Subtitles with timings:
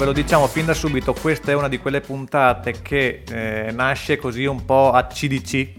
[0.00, 4.16] Ve lo diciamo fin da subito, questa è una di quelle puntate che eh, nasce
[4.16, 5.72] così un po' a CDC,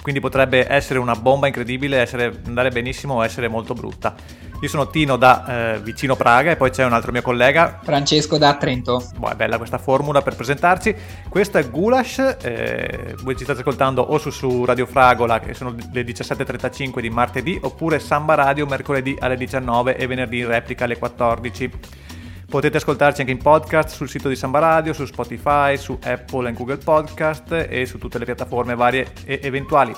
[0.00, 4.14] quindi potrebbe essere una bomba incredibile, essere, andare benissimo o essere molto brutta.
[4.62, 7.78] Io sono Tino da eh, vicino Praga e poi c'è un altro mio collega.
[7.82, 9.06] Francesco da Trento.
[9.18, 10.94] Boh, è bella questa formula per presentarci.
[11.28, 15.74] Questo è Gulash, eh, voi ci state ascoltando o su, su, Radio Fragola che sono
[15.92, 20.96] le 17.35 di martedì oppure Samba Radio mercoledì alle 19 e venerdì in replica alle
[20.96, 22.06] 14.
[22.48, 26.52] Potete ascoltarci anche in podcast sul sito di Samba Radio, su Spotify, su Apple e
[26.54, 29.94] Google Podcast e su tutte le piattaforme varie e eventuali.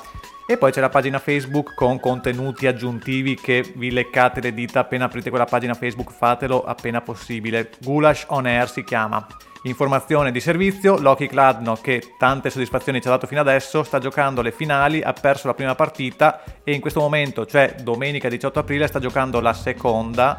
[0.48, 5.04] E poi c'è la pagina Facebook con contenuti aggiuntivi che vi leccate le dita appena
[5.04, 7.70] aprite quella pagina Facebook, fatelo appena possibile.
[7.80, 9.24] Gulash On Air si chiama.
[9.62, 14.42] Informazione di servizio, Loki Kladno che tante soddisfazioni ci ha dato fino adesso, sta giocando
[14.42, 18.88] le finali, ha perso la prima partita e in questo momento, cioè domenica 18 aprile,
[18.88, 20.36] sta giocando la seconda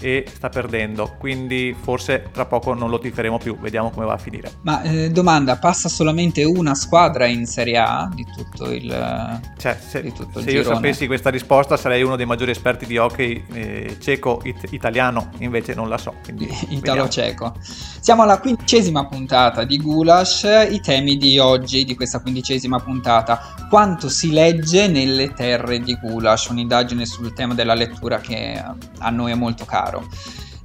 [0.00, 4.18] e sta perdendo, quindi forse tra poco non lo tiferemo più, vediamo come va a
[4.18, 4.52] finire.
[4.62, 10.02] Ma eh, domanda, passa solamente una squadra in Serie A di tutto il Cioè, se,
[10.02, 13.44] di tutto il se io sapessi questa risposta sarei uno dei maggiori esperti di hockey
[13.52, 16.14] eh, ceco-italiano, invece non la so.
[16.68, 17.56] Italo-ceco.
[18.00, 23.66] Siamo alla quindicesima puntata di Gulash, i temi di oggi, di questa quindicesima puntata.
[23.68, 28.62] Quanto si legge nelle terre di Gulash, un'indagine sul tema della lettura che
[28.98, 30.06] a noi è molto caro chiaro.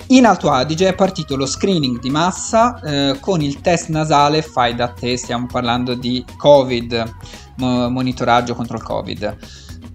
[0.07, 4.75] In Alto Adige è partito lo screening di massa eh, con il test nasale fai
[4.75, 7.13] da te, stiamo parlando di Covid,
[7.57, 9.37] mo- monitoraggio contro il Covid.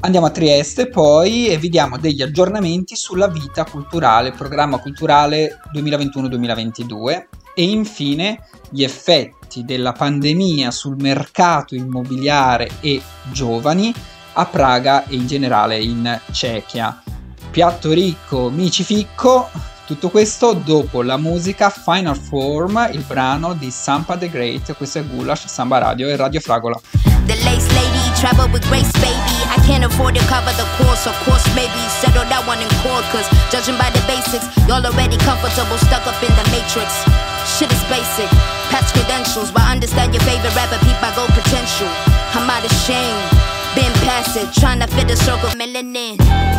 [0.00, 7.62] Andiamo a Trieste poi e vediamo degli aggiornamenti sulla vita culturale, programma culturale 2021-2022 e
[7.64, 13.02] infine gli effetti della pandemia sul mercato immobiliare e
[13.32, 13.92] giovani
[14.34, 17.02] a Praga e in generale in Cechia.
[17.58, 19.50] Piatto ricco, mici ficco.
[19.84, 24.76] Tutto questo dopo la musica Final Form, il brano di Sampa the Great.
[24.76, 26.78] Questo è Gulash, Samba Radio e Radio Fragola.
[27.26, 29.34] The lace lady travel with grace, baby.
[29.50, 33.02] I can't afford to cover the course, of course, maybe settle that one in court.
[33.10, 36.94] Cause judging by the basics, y'all already comfortable, stuck up in the matrix.
[37.58, 38.30] Shit is basic,
[38.70, 41.90] past credentials, but understand your favorite rapper, peep my gold potential.
[42.38, 43.18] I'm out of shame,
[43.74, 46.57] been past it, trying to fit a circle, melanin.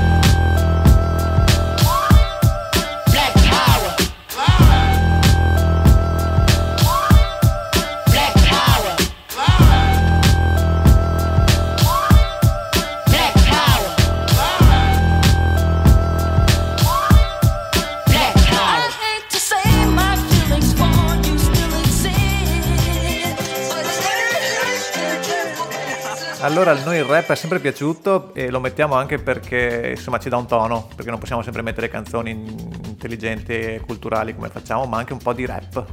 [26.41, 30.37] Allora, noi il rap è sempre piaciuto e lo mettiamo anche perché insomma ci dà
[30.37, 35.11] un tono, perché non possiamo sempre mettere canzoni intelligenti e culturali come facciamo, ma anche
[35.11, 35.85] un po' di rap.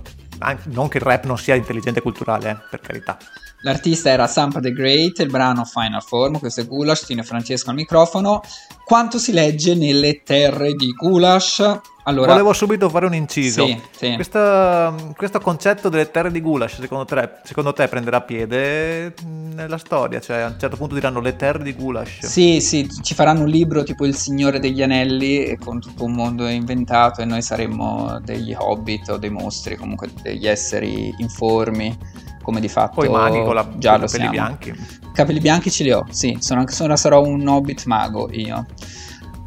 [0.67, 3.19] non che il rap non sia intelligente e culturale, eh, per carità.
[3.67, 7.75] L'artista era Sampa the Great, il brano Final Form, questo è Gulash, Tino Francesco al
[7.75, 8.41] microfono.
[8.85, 11.81] Quanto si legge nelle terre di Gulash?
[12.05, 13.67] Allora, Volevo subito fare un inciso.
[13.67, 14.15] Sì, sì.
[14.15, 20.21] Questo, questo, concetto delle terre di Gulash, secondo te, secondo te, prenderà piede nella storia?
[20.21, 22.25] Cioè, a un certo punto diranno le terre di Gulash.
[22.25, 26.47] Sì, sì, ci faranno un libro tipo Il Signore degli Anelli, con tutto un mondo
[26.47, 32.69] inventato, e noi saremmo degli hobbit o dei mostri, comunque degli esseri informi, come di
[32.69, 34.31] fatto Poi maghi con la, già con lo capelli siamo.
[34.31, 34.73] bianchi.
[35.13, 38.67] Capelli bianchi ce li ho, sì, sono sono, sarò un hobbit mago io.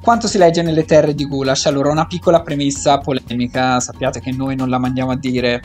[0.01, 1.67] Quanto si legge nelle terre di Gulash?
[1.67, 5.61] Allora, una piccola premessa polemica, sappiate che noi non la mandiamo a dire.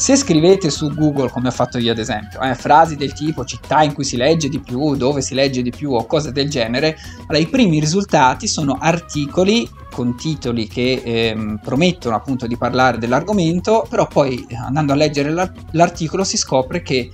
[0.00, 3.82] Se scrivete su Google, come ho fatto io ad esempio, eh, frasi del tipo città
[3.82, 6.96] in cui si legge di più, dove si legge di più o cose del genere,
[7.26, 13.86] allora i primi risultati sono articoli con titoli che eh, promettono appunto di parlare dell'argomento,
[13.90, 15.34] però poi andando a leggere
[15.72, 17.10] l'articolo si scopre che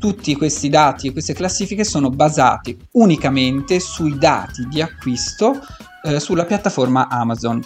[0.00, 5.60] tutti questi dati e queste classifiche sono basati unicamente sui dati di acquisto
[6.02, 7.62] eh, sulla piattaforma Amazon.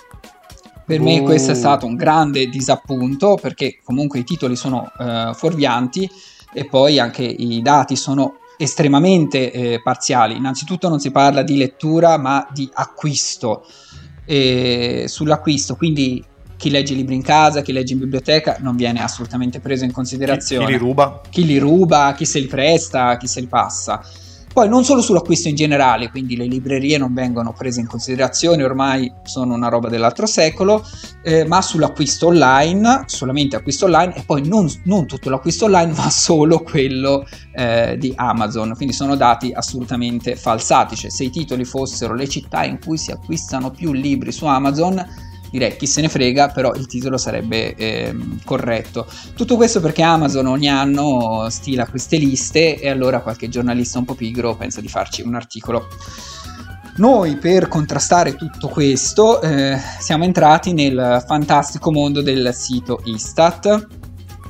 [0.90, 6.10] Per me questo è stato un grande disappunto perché comunque i titoli sono eh, fuorvianti
[6.52, 10.36] e poi anche i dati sono estremamente eh, parziali.
[10.36, 13.64] Innanzitutto non si parla di lettura ma di acquisto.
[14.24, 16.24] E sull'acquisto, quindi
[16.56, 20.66] chi legge libri in casa, chi legge in biblioteca non viene assolutamente preso in considerazione.
[20.66, 21.20] Chi, chi li ruba?
[21.30, 24.02] Chi li ruba, chi se li presta, chi se li passa.
[24.52, 29.12] Poi non solo sull'acquisto in generale, quindi le librerie non vengono prese in considerazione, ormai
[29.22, 30.84] sono una roba dell'altro secolo,
[31.22, 36.10] eh, ma sull'acquisto online, solamente acquisto online e poi non, non tutto l'acquisto online, ma
[36.10, 38.74] solo quello eh, di Amazon.
[38.74, 43.12] Quindi sono dati assolutamente falsati, cioè se i titoli fossero le città in cui si
[43.12, 48.16] acquistano più libri su Amazon, direi chi se ne frega, però il titolo sarebbe eh,
[48.44, 49.06] corretto.
[49.34, 54.14] Tutto questo perché Amazon ogni anno stila queste liste e allora qualche giornalista un po'
[54.14, 55.88] pigro pensa di farci un articolo.
[56.96, 63.86] Noi per contrastare tutto questo eh, siamo entrati nel fantastico mondo del sito Istat,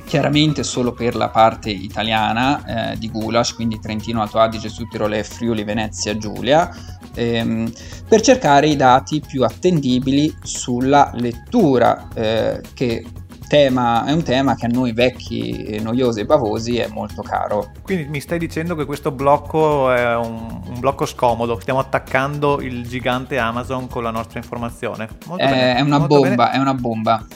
[0.05, 5.63] chiaramente solo per la parte italiana eh, di Gulash, quindi Trentino, Alto Adige, Südtirol, Friuli,
[5.63, 6.69] Venezia, Giulia,
[7.13, 7.71] ehm,
[8.07, 13.05] per cercare i dati più attendibili sulla lettura, eh, che
[13.51, 17.71] tema, è un tema che a noi vecchi, noiosi e bavosi è molto caro.
[17.81, 22.87] Quindi mi stai dicendo che questo blocco è un, un blocco scomodo, stiamo attaccando il
[22.87, 25.09] gigante Amazon con la nostra informazione.
[25.25, 26.51] Molto è, bene, è una bomba, bene.
[26.51, 27.27] è una bomba.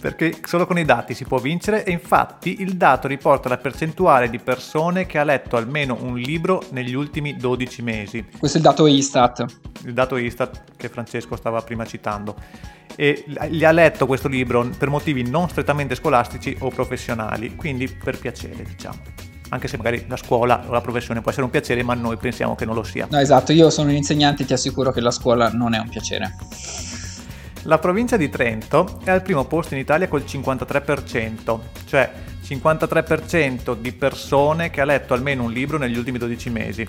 [0.00, 4.30] Perché solo con i dati si può vincere e infatti il dato riporta la percentuale
[4.30, 8.24] di persone che ha letto almeno un libro negli ultimi 12 mesi.
[8.38, 9.44] Questo è il dato Istat.
[9.84, 12.36] Il dato Istat che Francesco stava prima citando
[12.94, 18.18] e gli ha letto questo libro per motivi non strettamente scolastici o professionali, quindi per
[18.18, 18.98] piacere, diciamo.
[19.50, 22.54] Anche se magari la scuola o la professione può essere un piacere, ma noi pensiamo
[22.54, 23.06] che non lo sia.
[23.08, 25.88] No, esatto, io sono un insegnante e ti assicuro che la scuola non è un
[25.88, 26.34] piacere.
[27.62, 32.10] La provincia di Trento è al primo posto in Italia col 53%, cioè
[32.42, 36.86] 53% di persone che ha letto almeno un libro negli ultimi 12 mesi.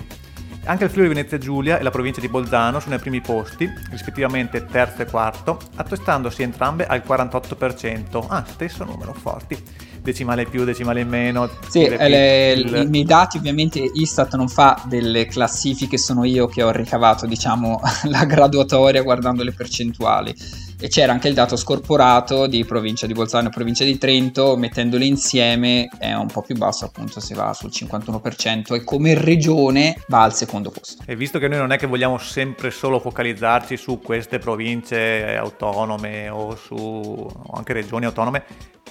[0.66, 4.66] Anche il Friuli Venezia Giulia e la provincia di Bolzano sono ai primi posti, rispettivamente
[4.66, 8.26] terzo e quarto, attestandosi entrambe al 48%.
[8.28, 9.58] Ah, stesso numero, forti.
[10.02, 11.50] Decimale più, decimale in meno.
[11.68, 12.76] Sì, le, il...
[12.76, 17.80] i miei dati ovviamente Istat non fa delle classifiche, sono io che ho ricavato diciamo
[18.10, 20.36] la graduatoria guardando le percentuali
[20.80, 25.08] e c'era anche il dato scorporato di provincia di Bolzano e provincia di Trento, mettendoli
[25.08, 30.24] insieme è un po' più basso, appunto si va sul 51% e come regione va
[30.24, 31.04] al secondo posto.
[31.06, 36.30] E visto che noi non è che vogliamo sempre solo focalizzarci su queste province autonome
[36.30, 38.44] o su o anche regioni autonome,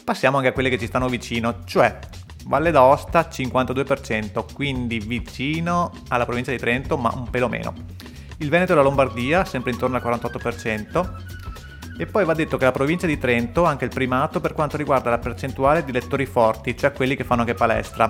[0.04, 1.98] passiamo anche a quelle che ci stanno vicino, cioè
[2.44, 7.74] Valle d'Aosta 52%, quindi vicino alla provincia di Trento, ma un pelo meno.
[8.38, 11.37] Il Veneto e la Lombardia, sempre intorno al 48%,
[11.98, 14.76] e poi va detto che la provincia di Trento ha anche il primato per quanto
[14.76, 18.08] riguarda la percentuale di lettori forti, cioè quelli che fanno anche palestra.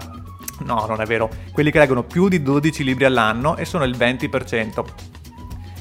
[0.61, 3.97] No, non è vero, quelli che leggono più di 12 libri all'anno e sono il
[3.97, 4.85] 20%.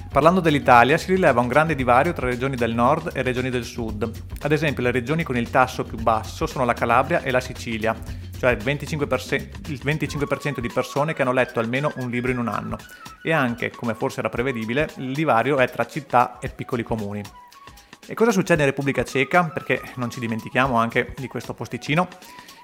[0.09, 4.09] Parlando dell'Italia si rileva un grande divario tra regioni del nord e regioni del sud.
[4.41, 7.93] Ad esempio le regioni con il tasso più basso sono la Calabria e la Sicilia,
[8.39, 9.33] cioè il 25%,
[9.67, 12.77] il 25% di persone che hanno letto almeno un libro in un anno.
[13.21, 17.21] E anche, come forse era prevedibile, il divario è tra città e piccoli comuni.
[18.09, 19.49] E cosa succede in Repubblica Ceca?
[19.53, 22.07] Perché non ci dimentichiamo anche di questo posticino.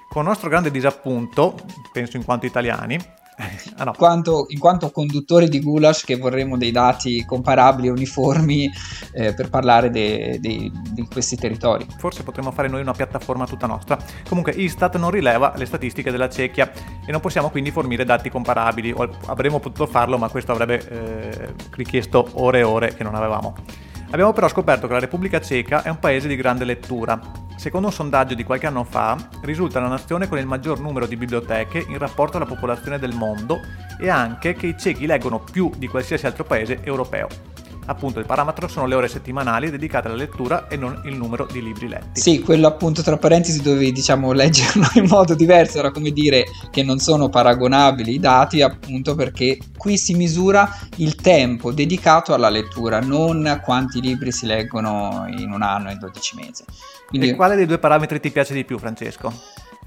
[0.08, 1.54] Con nostro grande disappunto,
[1.92, 2.96] penso in quanto italiani,
[3.76, 3.90] ah no.
[3.90, 8.70] in, quanto, in, quanto, conduttori di Gulash che vorremmo dei dati comparabili, uniformi
[9.12, 10.72] eh, per parlare di
[11.12, 11.86] questi territori.
[11.98, 13.98] Forse potremmo fare noi una piattaforma tutta nostra.
[14.26, 16.72] Comunque Istat non rileva le statistiche della Cechia
[17.04, 18.92] e non possiamo quindi fornire dati comparabili.
[18.92, 23.83] O avremmo potuto farlo ma questo avrebbe eh, richiesto ore e ore che non avevamo.
[24.14, 27.20] Abbiamo però scoperto che la Repubblica Ceca è un paese di grande lettura.
[27.56, 31.16] Secondo un sondaggio di qualche anno fa, risulta la nazione con il maggior numero di
[31.16, 33.58] biblioteche in rapporto alla popolazione del mondo
[33.98, 37.53] e anche che i cechi leggono più di qualsiasi altro paese europeo.
[37.86, 41.62] Appunto il parametro sono le ore settimanali dedicate alla lettura e non il numero di
[41.62, 42.20] libri letti.
[42.20, 46.82] Sì, quello appunto tra parentesi dovevi diciamo leggerlo in modo diverso, era come dire che
[46.82, 53.00] non sono paragonabili i dati appunto perché qui si misura il tempo dedicato alla lettura,
[53.00, 56.64] non quanti libri si leggono in un anno e 12 mesi.
[57.06, 57.28] Quindi...
[57.28, 59.32] E quale dei due parametri ti piace di più Francesco?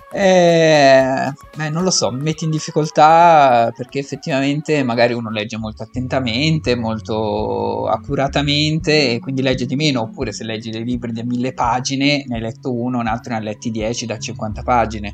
[0.10, 5.84] Eh, beh, non lo so, mi metti in difficoltà perché effettivamente magari uno legge molto
[5.84, 11.54] attentamente, molto accuratamente e quindi legge di meno, oppure se leggi dei libri di mille
[11.54, 15.14] pagine ne hai letto uno, un altro ne ha letti 10 da 50 pagine.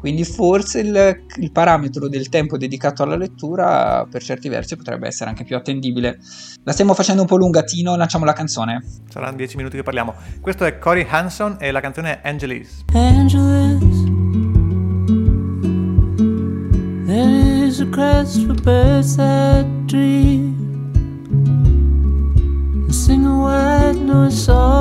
[0.00, 5.28] Quindi forse il, il, parametro del tempo dedicato alla lettura per certi versi potrebbe essere
[5.28, 6.18] anche più attendibile.
[6.62, 8.82] La stiamo facendo un po' lunga, Tino, lanciamo la canzone.
[9.10, 10.14] Saranno 10 minuti che parliamo.
[10.40, 12.84] Questo è Cory Hanson e la canzone è Angelis.
[12.94, 14.09] Angelis.
[17.10, 20.54] There is a crest for birds that dream
[22.86, 24.79] and sing a white noise song.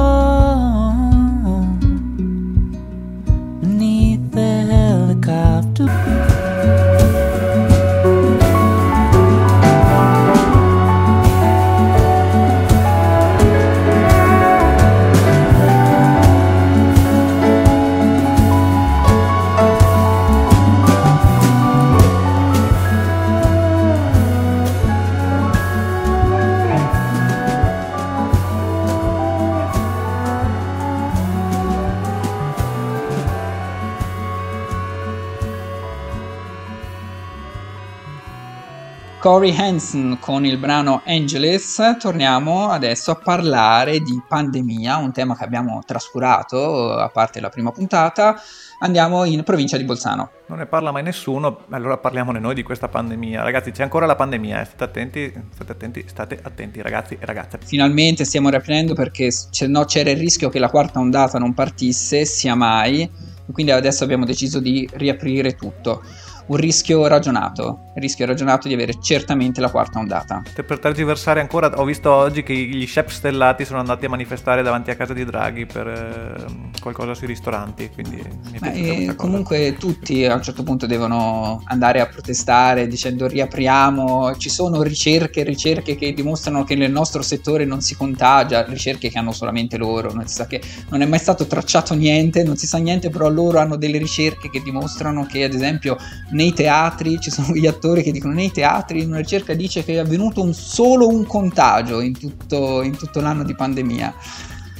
[39.30, 45.44] Corey Hansen con il brano Angeles, torniamo adesso a parlare di pandemia, un tema che
[45.44, 48.42] abbiamo trascurato a parte la prima puntata.
[48.80, 50.32] Andiamo in provincia di Bolzano.
[50.48, 53.44] Non ne parla mai nessuno, allora parliamone noi di questa pandemia.
[53.44, 54.66] Ragazzi, c'è ancora la pandemia, eh.
[54.66, 57.60] state attenti, state attenti, state attenti ragazzi e ragazze.
[57.64, 59.30] Finalmente stiamo riaprendo perché
[59.68, 63.08] no c'era il rischio che la quarta ondata non partisse, sia mai,
[63.52, 66.02] quindi adesso abbiamo deciso di riaprire tutto
[66.50, 70.42] un rischio ragionato, il rischio ragionato di avere certamente la quarta ondata.
[70.54, 74.90] Per tergiversare ancora, ho visto oggi che gli chef stellati sono andati a manifestare davanti
[74.90, 78.22] a casa di Draghi per eh, qualcosa sui ristoranti, quindi
[78.60, 84.82] mi Comunque tutti a un certo punto devono andare a protestare dicendo riapriamo, ci sono
[84.82, 89.78] ricerche, ricerche che dimostrano che nel nostro settore non si contagia, ricerche che hanno solamente
[89.78, 93.10] loro, non si sa che non è mai stato tracciato niente, non si sa niente,
[93.10, 95.98] però loro hanno delle ricerche che dimostrano che ad esempio
[96.40, 99.98] nei teatri, ci sono gli attori che dicono nei teatri, una ricerca dice che è
[99.98, 104.16] avvenuto un, solo un contagio in tutto, in tutto l'anno di pandemia.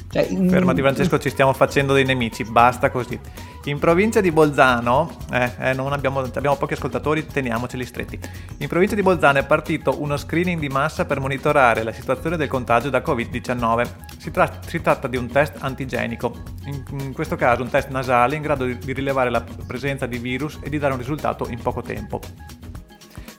[0.10, 3.20] Cioè, Fermati Francesco, ci stiamo facendo dei nemici, basta così.
[3.66, 8.18] In provincia di Bolzano, eh, eh, abbiamo, abbiamo, pochi ascoltatori, teniamoceli stretti.
[8.60, 12.48] In provincia di Bolzano è partito uno screening di massa per monitorare la situazione del
[12.48, 13.88] contagio da Covid-19.
[14.18, 16.34] Si, tra- si tratta di un test antigenico,
[16.66, 20.20] in, in, questo caso un test nasale in grado di, di rilevare la presenza di
[20.20, 22.22] virus e di dare un risultato in poco tempo.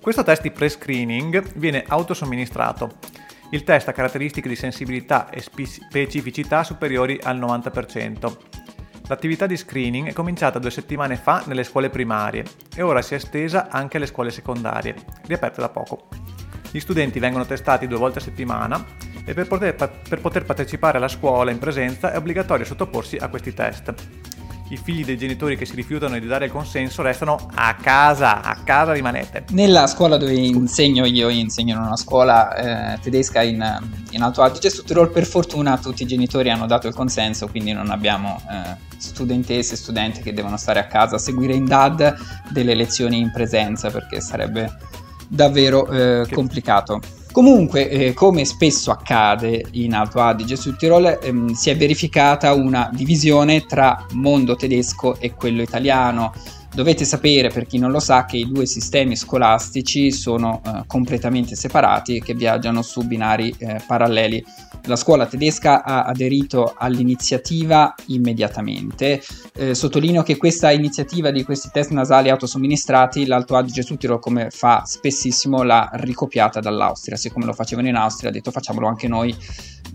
[0.02, 2.90] Questo test di pre-screening viene autosomministrato.
[3.52, 8.36] Il test ha caratteristiche di sensibilità e specificità superiori al 90%.
[9.10, 13.16] L'attività di screening è cominciata due settimane fa nelle scuole primarie e ora si è
[13.16, 14.94] estesa anche alle scuole secondarie,
[15.26, 16.06] riaperte da poco.
[16.70, 18.86] Gli studenti vengono testati due volte a settimana
[19.24, 23.52] e per poter, per poter partecipare alla scuola in presenza è obbligatorio sottoporsi a questi
[23.52, 23.92] test
[24.70, 28.56] i figli dei genitori che si rifiutano di dare il consenso restano a casa, a
[28.64, 29.44] casa rimanete.
[29.50, 33.62] Nella scuola dove insegno io, io insegno in una scuola eh, tedesca in,
[34.10, 37.72] in Alto Adige su Tirol, per fortuna tutti i genitori hanno dato il consenso, quindi
[37.72, 42.16] non abbiamo eh, studentesse e studenti che devono stare a casa a seguire in DAD
[42.50, 44.70] delle lezioni in presenza perché sarebbe
[45.26, 47.00] davvero eh, complicato.
[47.32, 52.90] Comunque, eh, come spesso accade in Alto Adige sul Tirol, ehm, si è verificata una
[52.92, 56.32] divisione tra mondo tedesco e quello italiano.
[56.72, 61.56] Dovete sapere, per chi non lo sa, che i due sistemi scolastici sono eh, completamente
[61.56, 64.42] separati e che viaggiano su binari eh, paralleli.
[64.84, 69.20] La scuola tedesca ha aderito all'iniziativa immediatamente.
[69.54, 74.84] Eh, sottolineo che questa iniziativa di questi test nasali autosomministrati, l'Alto Adige Südtirol, come fa
[74.86, 77.16] spessissimo, l'ha ricopiata dall'Austria.
[77.16, 79.36] Siccome lo facevano in Austria, ha detto facciamolo anche noi.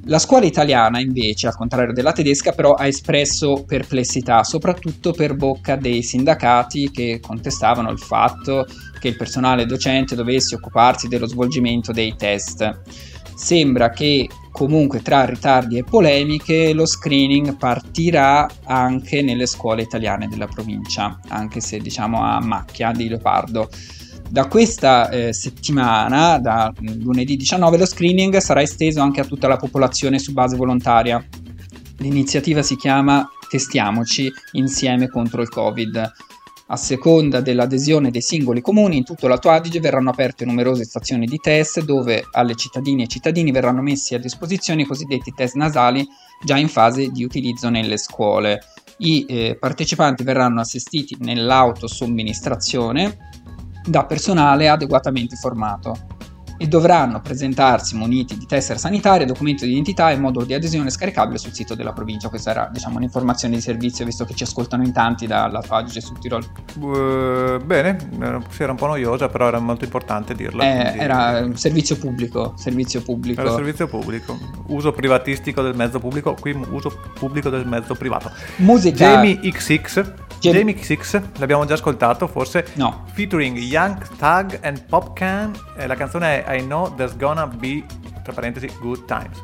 [0.08, 5.78] La scuola italiana, invece, al contrario della tedesca, però ha espresso perplessità, soprattutto per bocca
[5.78, 8.68] dei sindacati che contestavano il fatto
[9.00, 12.82] che il personale docente dovesse occuparsi dello svolgimento dei test.
[13.36, 20.48] Sembra che comunque tra ritardi e polemiche lo screening partirà anche nelle scuole italiane della
[20.48, 23.70] provincia, anche se diciamo a macchia di leopardo.
[24.30, 29.58] Da questa eh, settimana, da lunedì 19, lo screening sarà esteso anche a tutta la
[29.58, 31.24] popolazione su base volontaria.
[31.98, 36.14] L'iniziativa si chiama Testiamoci insieme contro il Covid.
[36.68, 41.38] A seconda dell'adesione dei singoli comuni, in tutto l'Alto Adige verranno aperte numerose stazioni di
[41.38, 46.04] test dove alle cittadine e cittadini verranno messi a disposizione i cosiddetti test nasali
[46.44, 48.62] già in fase di utilizzo nelle scuole.
[48.98, 53.44] I eh, partecipanti verranno assistiti nell'autosomministrazione
[53.86, 56.15] da personale adeguatamente formato
[56.58, 61.38] e dovranno presentarsi muniti di tessera sanitaria, documento di identità e modulo di adesione scaricabile
[61.38, 62.30] sul sito della provincia.
[62.30, 66.20] Questa era diciamo, un'informazione di servizio visto che ci ascoltano in tanti dalla Adige sul
[66.20, 66.46] Tirol.
[66.80, 67.98] Uh, bene,
[68.50, 70.64] sì, era un po' noiosa, però era molto importante dirla.
[70.64, 71.00] Eh, quindi...
[71.00, 73.42] Era un servizio pubblico, servizio pubblico.
[73.42, 74.38] Era servizio pubblico.
[74.68, 78.32] Uso privatistico del mezzo pubblico, qui uso pubblico del mezzo privato.
[78.58, 78.96] Musica.
[78.96, 82.68] Jamie XX Jamie X, l'abbiamo già ascoltato forse?
[82.74, 83.06] No.
[83.14, 85.54] Featuring Young Thug and Popcan.
[85.78, 87.84] Eh, la canzone è I Know There's Gonna Be,
[88.24, 89.42] tra parentesi, Good Times.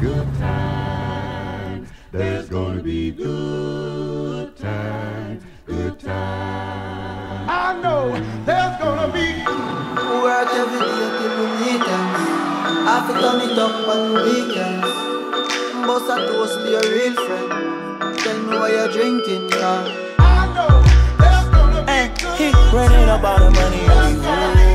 [0.00, 7.48] Good times, there's gonna be good times, good times.
[7.48, 8.12] I know
[8.44, 9.28] there's gonna be
[10.22, 11.74] work every day till we.
[12.86, 14.92] I have to turn it up on weekends.
[15.86, 18.18] bust a toast to your real friend.
[18.18, 20.33] Tell me why you're drinking, now.
[22.36, 24.73] I know there's gonna be hey, he running about the money.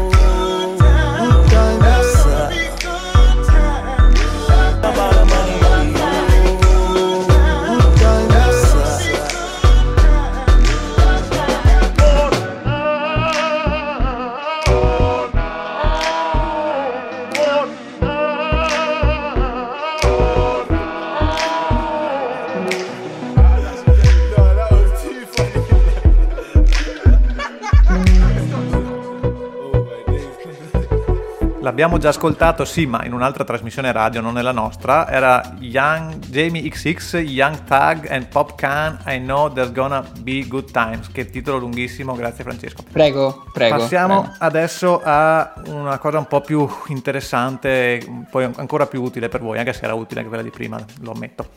[31.80, 35.10] L'abbiamo già ascoltato, sì, ma in un'altra trasmissione radio, non nella nostra.
[35.10, 40.72] Era Young, Jamie XX, Young Tag and Pop Can, I Know There's Gonna Be Good
[40.72, 41.10] Times.
[41.10, 42.84] Che titolo lunghissimo, grazie Francesco.
[42.92, 43.78] Prego, prego.
[43.78, 44.36] Passiamo prego.
[44.40, 49.72] adesso a una cosa un po' più interessante, poi ancora più utile per voi, anche
[49.72, 51.48] se era utile anche quella di prima, lo ammetto.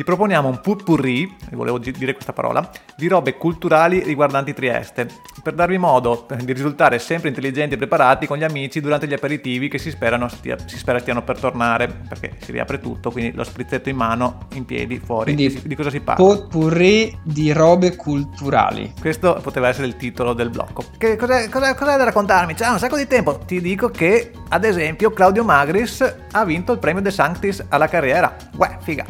[0.00, 5.06] Vi proponiamo un putpurri, volevo dire questa parola, di robe culturali riguardanti Trieste,
[5.42, 9.68] per darvi modo di risultare sempre intelligenti e preparati con gli amici durante gli aperitivi
[9.68, 13.90] che si, stia, si spera stiano per tornare, perché si riapre tutto, quindi lo sprizzetto
[13.90, 15.34] in mano, in piedi, fuori.
[15.34, 16.24] Quindi, di, cosa si parla?
[16.24, 18.94] Potpurri di robe culturali.
[18.98, 20.82] Questo poteva essere il titolo del blocco.
[20.96, 22.54] Che cos'è, cos'è, cos'è da raccontarmi?
[22.54, 23.36] C'è un sacco di tempo.
[23.36, 28.34] Ti dico che, ad esempio, Claudio Magris ha vinto il premio De Sanctis alla carriera.
[28.56, 29.04] Uè, figa.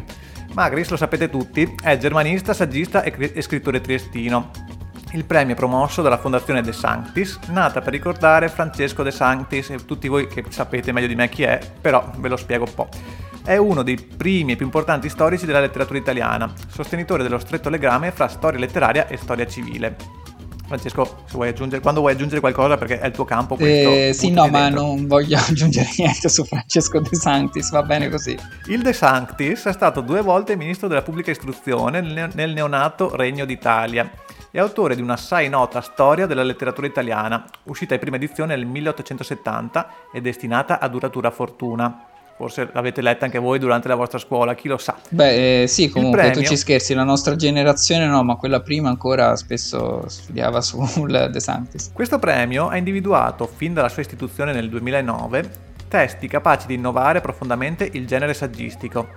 [0.53, 4.51] Magris, lo sapete tutti, è germanista, saggista e, scrittore triestino.
[5.13, 9.85] Il premio è promosso dalla Fondazione De Sanctis, nata per ricordare Francesco De Sanctis, e
[9.85, 12.89] tutti voi che sapete meglio di me chi è, però ve lo spiego un po'.
[13.43, 18.11] È uno dei primi e più importanti storici della letteratura italiana, sostenitore dello stretto legame
[18.11, 20.20] fra storia letteraria e storia civile.
[20.71, 23.89] Francesco, se vuoi aggiungere, quando vuoi aggiungere qualcosa perché è il tuo campo questo.
[23.89, 28.37] Eh, sì, no, ma non voglio aggiungere niente su Francesco De Sanctis, va bene così.
[28.67, 34.09] Il De Sanctis è stato due volte ministro della pubblica istruzione nel neonato Regno d'Italia
[34.51, 38.65] è autore di una assai nota storia della letteratura italiana, uscita in prima edizione nel
[38.65, 42.07] 1870 e destinata a duratura fortuna.
[42.41, 44.97] Forse l'avete letta anche voi durante la vostra scuola, chi lo sa.
[45.09, 46.41] Beh, eh, sì, comunque premio...
[46.41, 51.39] tu ci scherzi, la nostra generazione no, ma quella prima ancora spesso studiava sul De
[51.39, 51.91] Santis.
[51.93, 55.51] Questo premio ha individuato, fin dalla sua istituzione nel 2009,
[55.87, 59.09] testi capaci di innovare profondamente il genere saggistico,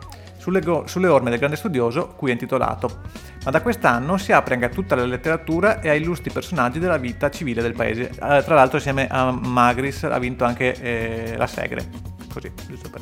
[0.45, 3.01] sulle, go- sulle, orme del grande studioso cui è intitolato.
[3.47, 6.99] Ma da quest'anno si apre anche a tutta la letteratura e a illustri personaggi della
[6.99, 8.11] vita civile del paese.
[8.11, 11.89] Eh, tra l'altro, assieme a Magris ha vinto anche eh, la Segre
[12.31, 13.01] così, giusto per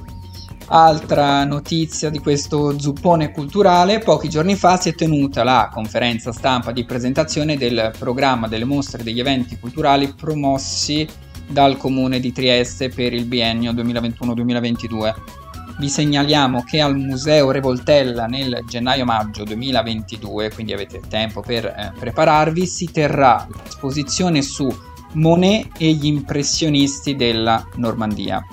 [0.69, 6.71] Altra notizia di questo zuppone culturale, pochi giorni fa si è tenuta la conferenza stampa
[6.71, 11.09] di presentazione del programma delle mostre e degli eventi culturali promossi
[11.49, 15.42] dal comune di Trieste per il biennio 2021-2022.
[15.79, 22.67] Vi segnaliamo che al Museo Revoltella nel gennaio-maggio 2022, quindi avete tempo per eh, prepararvi,
[22.67, 24.69] si terrà l'esposizione su
[25.15, 28.45] Monet e gli impressionisti della Normandia.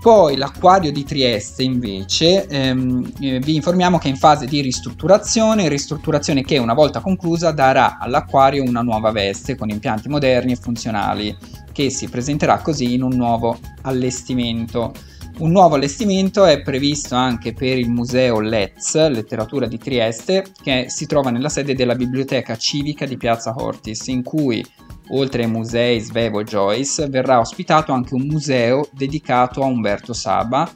[0.00, 5.68] Poi l'acquario di Trieste invece ehm, eh, vi informiamo che è in fase di ristrutturazione,
[5.68, 11.36] ristrutturazione che una volta conclusa darà all'acquario una nuova veste con impianti moderni e funzionali
[11.72, 14.92] che si presenterà così in un nuovo allestimento.
[15.38, 21.06] Un nuovo allestimento è previsto anche per il Museo Letz, Letteratura di Trieste, che si
[21.06, 24.64] trova nella sede della Biblioteca Civica di Piazza Hortis, in cui
[25.10, 30.68] Oltre ai musei Svevo e Joyce, verrà ospitato anche un museo dedicato a Umberto Saba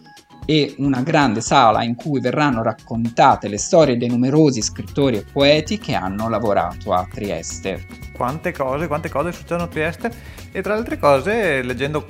[0.45, 5.79] e una grande sala in cui verranno raccontate le storie dei numerosi scrittori e poeti
[5.79, 7.87] che hanno lavorato a Trieste.
[8.17, 10.13] Quante cose, quante cose succedono a Trieste
[10.53, 12.07] e tra le altre cose, leggendo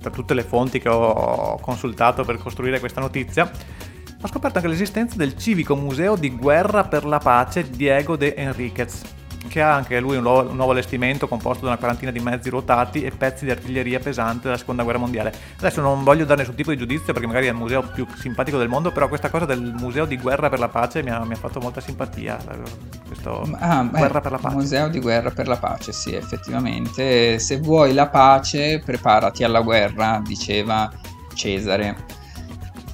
[0.00, 3.50] tra tutte le fonti che ho consultato per costruire questa notizia,
[4.20, 9.23] ho scoperto anche l'esistenza del civico museo di guerra per la pace Diego de Enriquez
[9.48, 12.50] che ha anche lui un nuovo, un nuovo, allestimento composto da una quarantina di mezzi
[12.50, 15.32] ruotati e pezzi di artiglieria pesante della seconda guerra mondiale.
[15.58, 18.58] Adesso non voglio dare nessun tipo di giudizio perché magari è il museo più simpatico
[18.58, 21.34] del mondo, però questa cosa del museo di guerra per la pace mi ha, mi
[21.34, 22.38] ha fatto molta simpatia.
[23.06, 24.54] Questo ah, guerra per la pace.
[24.54, 27.38] Museo di guerra per la pace, sì, effettivamente.
[27.38, 30.90] Se vuoi la pace, preparati alla guerra, diceva
[31.34, 32.22] Cesare.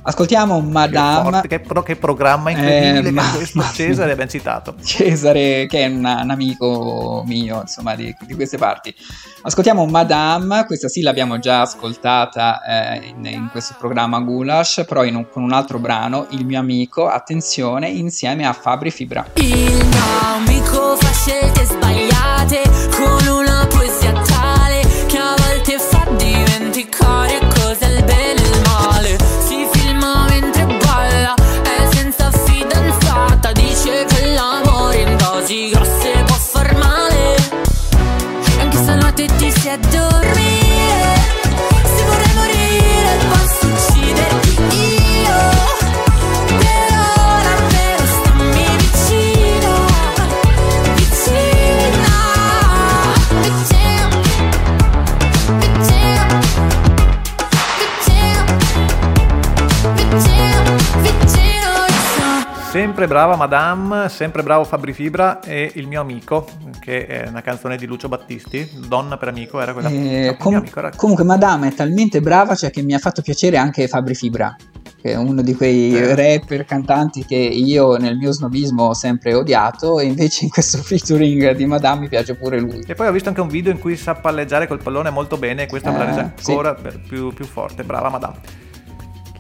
[0.03, 1.25] Ascoltiamo Madame.
[1.25, 3.31] Che, forte, che, pro, che programma incredibile eh, ma...
[3.35, 4.75] questo Cesare ben citato.
[4.83, 8.95] Cesare, che è una, un amico mio, insomma, di, di, queste parti.
[9.43, 15.27] Ascoltiamo Madame, questa sì l'abbiamo già ascoltata eh, in, in, questo programma Gulash, però un,
[15.31, 19.27] con un altro brano, Il mio amico, attenzione, insieme a Fabri Fibra.
[19.35, 22.63] Il mio amico fa scelte sbagliate
[22.97, 23.20] con
[62.91, 66.45] Sempre brava Madame, sempre bravo Fabri Fibra e il mio amico,
[66.81, 69.89] che è una canzone di Lucio Battisti, Donna per amico, era quella.
[69.89, 70.91] Eh, com- era...
[70.97, 74.57] Comunque Madame è talmente brava cioè che mi ha fatto piacere anche Fabri Fibra,
[75.01, 76.17] che è uno di quei eh.
[76.17, 81.53] rapper cantanti che io nel mio snobismo ho sempre odiato e invece in questo featuring
[81.53, 82.83] di Madame mi piace pure lui.
[82.85, 85.63] E poi ho visto anche un video in cui sa palleggiare col pallone molto bene
[85.63, 86.99] e questo eh, me l'ha resa ancora sì.
[87.07, 88.69] più, più forte, brava Madame.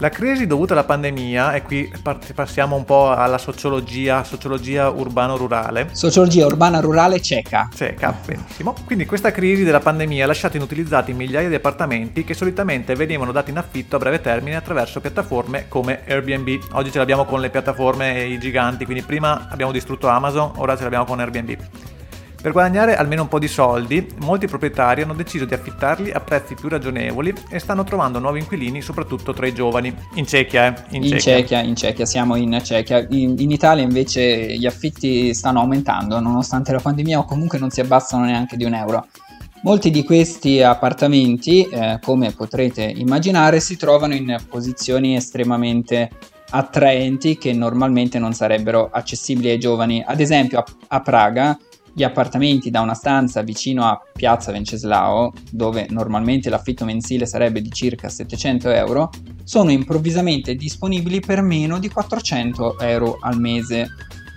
[0.00, 1.92] La crisi dovuta alla pandemia, e qui
[2.34, 5.90] passiamo un po' alla sociologia, sociologia urbano-rurale.
[5.92, 7.68] Sociologia urbana-rurale ceca.
[7.70, 8.74] Ceca, benissimo.
[8.86, 13.50] Quindi questa crisi della pandemia ha lasciato inutilizzati migliaia di appartamenti che solitamente venivano dati
[13.50, 16.48] in affitto a breve termine attraverso piattaforme come Airbnb.
[16.72, 20.78] Oggi ce l'abbiamo con le piattaforme e i giganti, quindi prima abbiamo distrutto Amazon, ora
[20.78, 21.58] ce l'abbiamo con Airbnb.
[22.42, 26.54] Per guadagnare almeno un po' di soldi, molti proprietari hanno deciso di affittarli a prezzi
[26.54, 29.94] più ragionevoli e stanno trovando nuovi inquilini, soprattutto tra i giovani.
[30.14, 30.96] In Cechia, eh?
[30.96, 31.36] In, in Cechia.
[31.36, 31.60] Cechia.
[31.60, 33.06] in Cechia, siamo in Cechia.
[33.10, 37.82] In, in, Italia invece gli affitti stanno aumentando, nonostante la pandemia, o comunque non si
[37.82, 39.06] abbassano neanche di un euro.
[39.62, 46.08] Molti di questi appartamenti, eh, come potrete immaginare, si trovano in posizioni estremamente
[46.52, 50.02] attraenti che normalmente non sarebbero accessibili ai giovani.
[50.04, 51.58] Ad esempio a, a Praga
[51.92, 57.70] gli appartamenti da una stanza vicino a Piazza Venceslao, dove normalmente l'affitto mensile sarebbe di
[57.70, 59.10] circa 700 euro,
[59.44, 63.88] sono improvvisamente disponibili per meno di 400 euro al mese.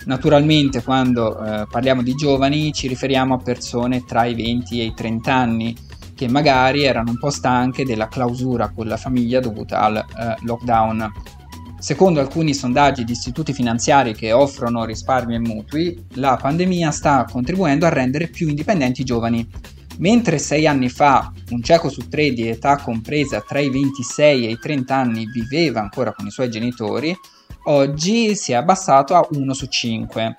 [0.06, 4.94] Naturalmente quando eh, parliamo di giovani ci riferiamo a persone tra i 20 e i
[4.94, 5.76] 30 anni
[6.16, 11.12] che magari erano un po' stanche della clausura con la famiglia dovuta al eh, lockdown.
[11.84, 17.86] Secondo alcuni sondaggi di istituti finanziari che offrono risparmi e mutui, la pandemia sta contribuendo
[17.86, 19.46] a rendere più indipendenti i giovani.
[19.98, 24.52] Mentre sei anni fa un cieco su tre di età compresa tra i 26 e
[24.52, 27.14] i 30 anni viveva ancora con i suoi genitori,
[27.66, 30.36] oggi si è abbassato a 1 su 5.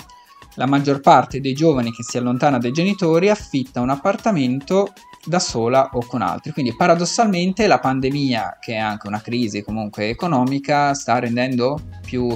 [0.54, 5.90] La maggior parte dei giovani che si allontana dai genitori affitta un appartamento da sola
[5.92, 6.52] o con altri.
[6.52, 12.28] Quindi paradossalmente la pandemia, che è anche una crisi comunque economica, sta rendendo più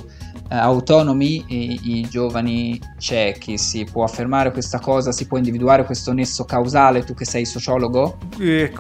[0.50, 3.58] eh, autonomi i, i, giovani ciechi.
[3.58, 8.18] Si può affermare questa cosa, si può individuare questo nesso causale, tu che sei sociologo?
[8.38, 8.72] Eh,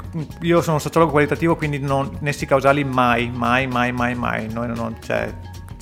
[0.42, 4.50] io sono sociologo qualitativo, quindi non, nessi causali mai, mai, mai, mai, mai.
[4.52, 5.32] Noi non, cioè,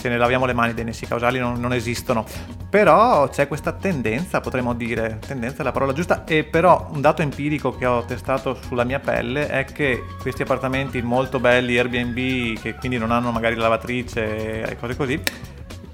[0.06, 2.24] ce ne laviamo le mani dei nessi causali, non, non, esistono.
[2.70, 7.22] Però c'è questa tendenza, potremmo dire, tendenza è la parola giusta, e però un dato
[7.22, 12.74] empirico che ho testato sulla mia pelle è che questi appartamenti molto belli, Airbnb, che
[12.74, 15.20] quindi non hanno magari lavatrice e cose così,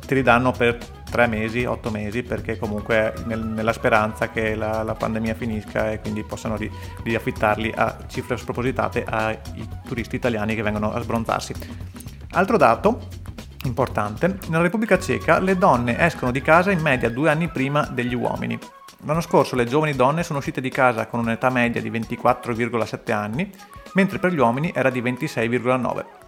[0.07, 0.77] te li danno per
[1.11, 6.01] tre mesi, otto mesi, perché comunque nel, nella speranza che la, la, pandemia finisca e
[6.01, 6.70] quindi possano ri,
[7.03, 9.38] riaffittarli a cifre spropositate ai
[9.87, 11.55] turisti italiani che vengono a sbronzarsi.
[12.33, 13.20] Altro dato
[13.64, 18.14] importante, nella Repubblica Ceca le donne escono di casa in media due anni prima degli
[18.14, 18.59] uomini.
[19.05, 23.51] L'anno scorso le giovani donne sono uscite di casa con un'età media di 24,7 anni,
[23.94, 26.21] mentre per gli uomini era di 26,9.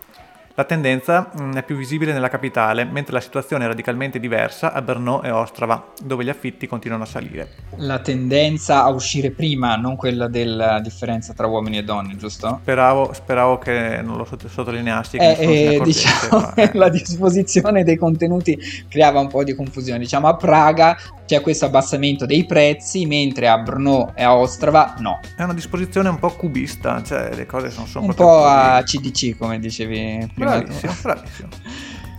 [0.56, 4.80] La tendenza mm, è più visibile nella capitale, mentre la situazione è radicalmente diversa a
[4.82, 7.48] Brno e Ostrava, dove gli affitti continuano a salire.
[7.78, 12.60] La tendenza a uscire prima, non quella della differenza tra uomini e donne, giusto?
[12.62, 15.18] Speravo, speravo che non lo sottolineassi.
[15.18, 16.70] Che eh, eh, diciamo, eh.
[16.74, 18.56] la disposizione dei contenuti
[18.88, 19.98] creava un po' di confusione.
[19.98, 25.18] Diciamo a Praga c'è questo abbassamento dei prezzi, mentre a Brno e a Ostrava no.
[25.36, 29.36] È una disposizione un po' cubista, cioè le cose sono, sono un po' a CDC,
[29.36, 30.43] come dicevi prima.
[30.44, 31.48] Bravissimo, bravissimo.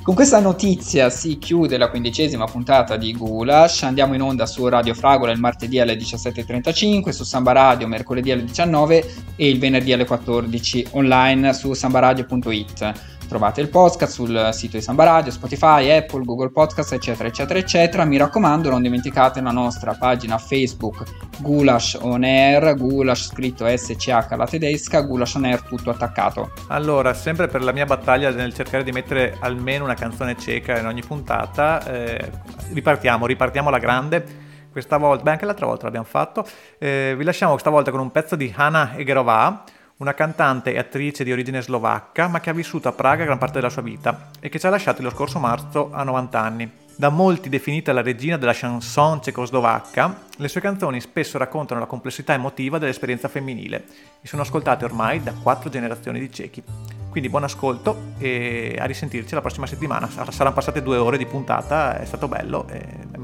[0.05, 3.81] Con questa notizia si chiude la quindicesima puntata di Gulash.
[3.81, 8.43] Andiamo in onda su Radio Fragola il martedì alle 17.35, su Samba Radio mercoledì alle
[8.43, 12.93] 19 e il venerdì alle 14 online su sambaradio.it.
[13.27, 18.05] Trovate il podcast sul sito di Samba Radio, Spotify, Apple, Google Podcast, eccetera, eccetera, eccetera.
[18.05, 21.03] Mi raccomando, non dimenticate la nostra pagina Facebook
[21.39, 26.51] Gulash On Air, Gulash scritto SCH alla tedesca, Gulash On Air tutto attaccato.
[26.67, 30.85] Allora, sempre per la mia battaglia nel cercare di mettere almeno una canzone cieca in
[30.85, 32.31] ogni puntata, eh,
[32.73, 36.45] ripartiamo, ripartiamo alla grande questa volta, beh anche l'altra volta l'abbiamo fatto,
[36.77, 39.63] eh, vi lasciamo questa volta con un pezzo di Hanna Egerova,
[39.97, 43.55] una cantante e attrice di origine slovacca ma che ha vissuto a Praga gran parte
[43.55, 46.71] della sua vita e che ci ha lasciati lo scorso marzo a 90 anni.
[46.97, 52.33] Da molti definita la regina della chanson cecoslovacca, le sue canzoni spesso raccontano la complessità
[52.33, 53.85] emotiva dell'esperienza femminile
[54.21, 56.63] e sono ascoltate ormai da quattro generazioni di cechi.
[57.09, 60.09] Quindi buon ascolto e a risentirci la prossima settimana.
[60.09, 62.65] Saranno passate due ore di puntata, è stato bello,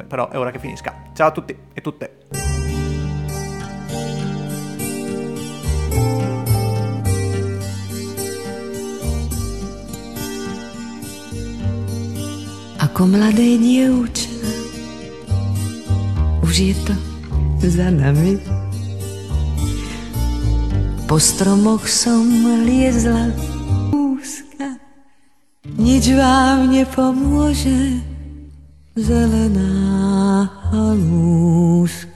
[0.07, 0.93] però è ora che finisca.
[1.13, 2.40] Ciao a tutti e tutte!
[13.01, 14.29] Ako mladé dievče.
[16.45, 16.93] Už je to
[17.65, 18.37] za nami.
[21.09, 22.21] Po stromoch som
[22.61, 23.33] liezla
[23.89, 24.77] úzka,
[25.81, 28.05] nič vám nepomôže,
[28.93, 32.10] zelená halúška.